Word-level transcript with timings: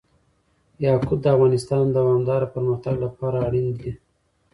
یاقوت 0.85 1.19
د 1.21 1.25
افغانستان 1.35 1.83
د 1.89 1.93
دوامداره 1.97 2.47
پرمختګ 2.55 2.95
لپاره 3.05 3.37
اړین 3.47 3.67
دي. 3.79 3.91